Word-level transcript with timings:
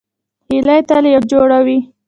هیلۍ 0.49 0.79
تل 0.89 1.03
یو 1.13 1.23
جوړ 1.31 1.49
وي 1.65 1.77